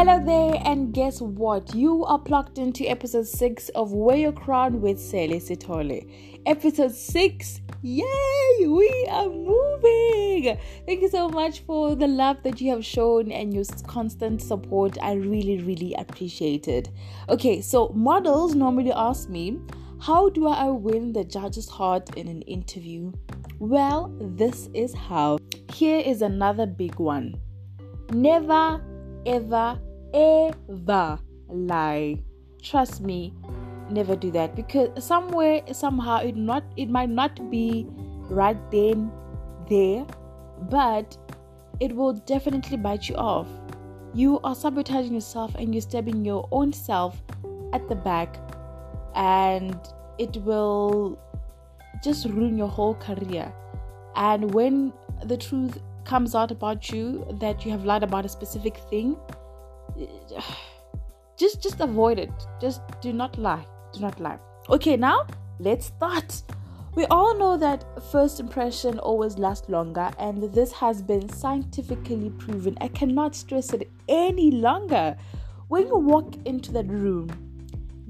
[0.00, 1.74] Hello there, and guess what?
[1.74, 6.10] You are plugged into episode 6 of Wear Your Crown with Sele Sitole.
[6.46, 8.66] Episode 6, yay!
[8.66, 10.58] We are moving!
[10.86, 14.96] Thank you so much for the love that you have shown and your constant support.
[15.02, 16.88] I really, really appreciate it.
[17.28, 19.60] Okay, so models normally ask me,
[20.00, 23.12] How do I win the judge's heart in an interview?
[23.58, 25.36] Well, this is how.
[25.74, 27.38] Here is another big one.
[28.14, 28.82] Never,
[29.26, 29.78] ever,
[30.14, 32.22] ever lie.
[32.62, 33.32] Trust me,
[33.90, 37.86] never do that because somewhere, somehow, it not it might not be
[38.28, 39.10] right then,
[39.68, 40.06] there,
[40.70, 41.16] but
[41.80, 43.48] it will definitely bite you off.
[44.12, 47.22] You are sabotaging yourself and you're stabbing your own self
[47.72, 48.36] at the back,
[49.14, 49.78] and
[50.18, 51.18] it will
[52.02, 53.52] just ruin your whole career.
[54.16, 54.92] And when
[55.24, 59.16] the truth comes out about you that you have lied about a specific thing,
[61.38, 62.32] just just avoid it.
[62.60, 63.64] Just do not lie.
[63.92, 64.38] Do not lie.
[64.68, 65.26] Okay, now
[65.58, 66.42] let's start.
[66.94, 72.76] We all know that first impression always lasts longer, and this has been scientifically proven.
[72.80, 75.16] I cannot stress it any longer.
[75.68, 77.30] When you walk into that room,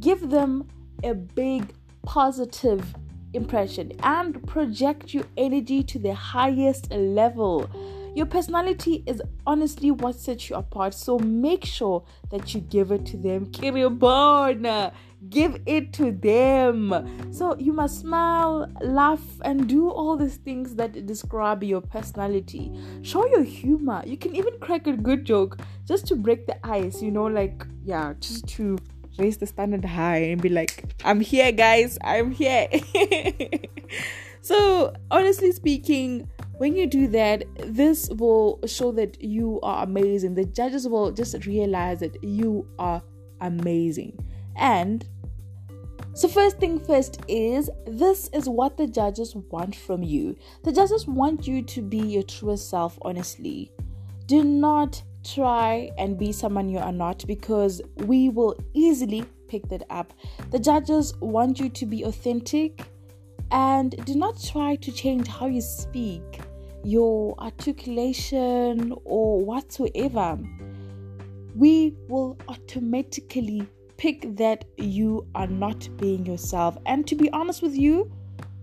[0.00, 0.66] give them
[1.04, 2.94] a big positive
[3.34, 7.68] impression and project your energy to the highest level.
[8.14, 13.06] Your personality is honestly what sets you apart, so make sure that you give it
[13.06, 13.46] to them.
[13.46, 14.92] Kiribona,
[15.28, 17.28] give it to them.
[17.32, 22.72] So you must smile, laugh, and do all these things that describe your personality.
[23.02, 24.02] Show your humor.
[24.04, 27.64] You can even crack a good joke just to break the ice, you know, like,
[27.84, 28.78] yeah, just to
[29.18, 32.68] raise the standard high and be like, I'm here, guys, I'm here.
[34.40, 36.28] so, honestly speaking,
[36.60, 40.34] when you do that, this will show that you are amazing.
[40.34, 43.02] The judges will just realize that you are
[43.40, 44.22] amazing.
[44.56, 45.02] And
[46.12, 50.36] so, first thing first is this is what the judges want from you.
[50.62, 53.72] The judges want you to be your truest self, honestly.
[54.26, 59.84] Do not try and be someone you are not because we will easily pick that
[59.88, 60.12] up.
[60.50, 62.86] The judges want you to be authentic
[63.50, 66.39] and do not try to change how you speak,
[66.84, 70.38] your articulation, or whatsoever.
[71.56, 76.78] We will automatically pick that you are not being yourself.
[76.86, 78.10] And to be honest with you,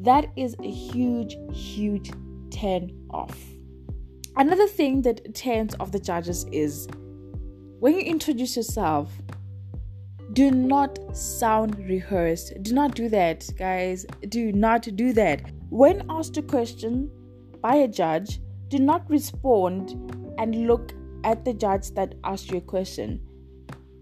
[0.00, 2.10] that is a huge, huge
[2.50, 3.38] turn off.
[4.36, 6.88] Another thing that turns off the judges is
[7.80, 9.12] when you introduce yourself,
[10.32, 12.62] do not sound rehearsed.
[12.62, 14.06] Do not do that, guys.
[14.28, 15.42] Do not do that.
[15.70, 17.10] When asked a question
[17.60, 19.90] by a judge, do not respond
[20.38, 20.92] and look
[21.24, 23.20] at the judge that asked you a question.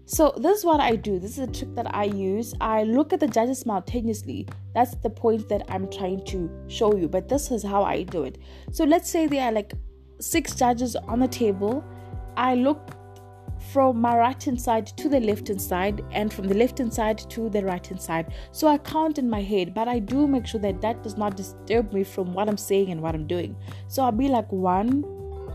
[0.05, 1.19] So, this is what I do.
[1.19, 2.55] This is a trick that I use.
[2.59, 4.47] I look at the judges simultaneously.
[4.73, 7.07] That's the point that I'm trying to show you.
[7.07, 8.39] But this is how I do it.
[8.71, 9.73] So, let's say there are like
[10.19, 11.83] six judges on the table.
[12.37, 12.95] I look
[13.59, 16.93] from my right hand side to the left hand side and from the left hand
[16.93, 18.33] side to the right hand side.
[18.51, 21.35] So I count in my head, but I do make sure that that does not
[21.35, 23.55] disturb me from what I'm saying and what I'm doing.
[23.87, 25.03] So I'll be like one,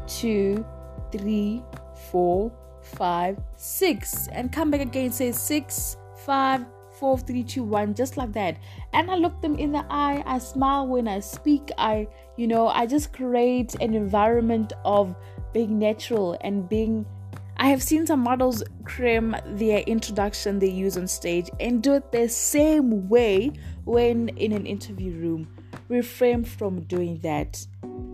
[0.07, 0.65] two,
[1.11, 1.63] three,
[2.11, 8.17] four, five, six, and come back again, say six, five, four, three, two, one, just
[8.17, 8.59] like that.
[8.93, 12.69] And I look them in the eye, I smile when I speak, I, you know,
[12.69, 15.17] I just create an environment of
[15.53, 17.07] being natural and being.
[17.65, 22.13] I have seen some models cram their introduction they use on stage and do it
[22.13, 23.53] the same way
[23.87, 25.49] when in an interview room.
[25.89, 27.67] Refrain from doing that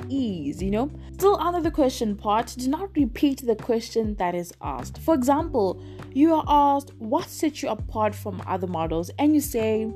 [0.09, 0.89] ease, you know?
[1.15, 4.99] Still under the question part, do not repeat the question that is asked.
[4.99, 9.10] For example, you are asked, What sets you apart from other models?
[9.19, 9.87] And you say,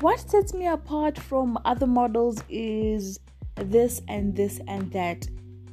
[0.00, 3.18] What sets me apart from other models is
[3.56, 5.26] this and this and that.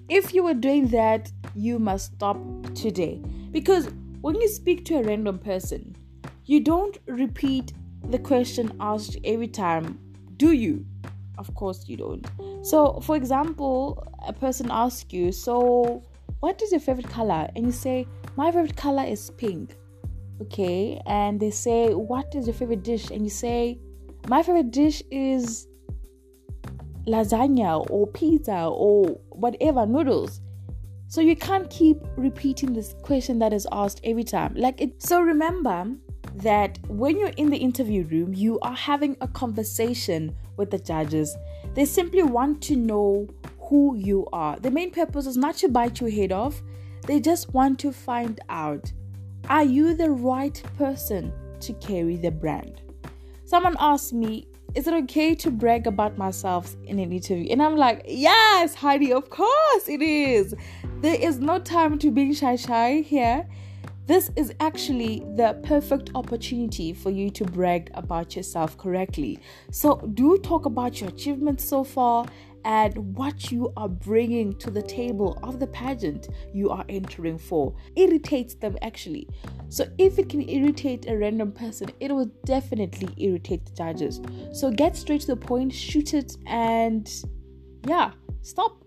[0.07, 2.37] If you were doing that, you must stop
[2.75, 3.21] today.
[3.51, 3.89] Because
[4.21, 5.95] when you speak to a random person,
[6.45, 7.73] you don't repeat
[8.09, 9.99] the question asked every time,
[10.37, 10.85] do you?
[11.37, 12.25] Of course, you don't.
[12.61, 16.03] So, for example, a person asks you, So,
[16.39, 17.49] what is your favorite color?
[17.55, 19.75] And you say, My favorite color is pink.
[20.41, 21.01] Okay.
[21.05, 23.09] And they say, What is your favorite dish?
[23.09, 23.79] And you say,
[24.27, 25.67] My favorite dish is
[27.07, 30.41] lasagna or pizza or whatever, noodles.
[31.07, 34.53] So you can't keep repeating this question that is asked every time.
[34.55, 35.95] Like it so remember
[36.35, 41.35] that when you're in the interview room, you are having a conversation with the judges.
[41.73, 43.27] They simply want to know
[43.59, 44.57] who you are.
[44.57, 46.61] The main purpose is not to bite your head off.
[47.05, 48.91] They just want to find out
[49.49, 52.81] are you the right person to carry the brand?
[53.45, 57.47] Someone asked me, is it okay to brag about myself in an interview?
[57.49, 60.53] And I'm like, yes, Heidi, of course it is.
[61.01, 63.47] There is no time to be shy shy here.
[64.05, 69.39] This is actually the perfect opportunity for you to brag about yourself correctly.
[69.71, 72.27] So, do talk about your achievements so far
[72.65, 77.73] and what you are bringing to the table of the pageant you are entering for.
[77.95, 79.29] Irritates them actually.
[79.69, 84.19] So, if it can irritate a random person, it will definitely irritate the judges.
[84.51, 87.09] So, get straight to the point, shoot it, and
[87.87, 88.83] yeah, stop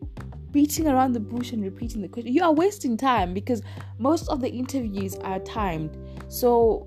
[0.50, 2.32] beating around the bush and repeating the question.
[2.32, 3.62] You are wasting time because
[3.98, 5.96] most of the interviews are timed.
[6.28, 6.86] So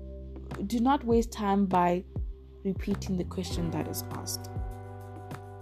[0.66, 2.04] do not waste time by
[2.64, 4.50] repeating the question that is asked.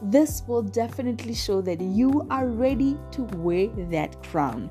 [0.03, 4.71] This will definitely show that you are ready to wear that crown.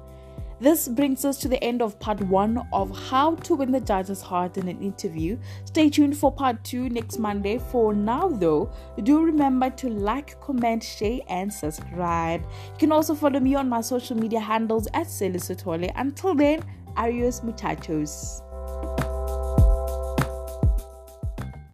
[0.62, 4.22] This brings us to the end of part one of how to win the judge's
[4.22, 5.38] heart in an interview.
[5.64, 7.60] Stay tuned for part two next Monday.
[7.60, 8.70] For now, though,
[9.04, 12.42] do remember to like, comment, share, and subscribe.
[12.42, 15.92] You can also follow me on my social media handles at Celisotole.
[15.96, 16.62] Until then,
[16.98, 18.42] adios, muchachos.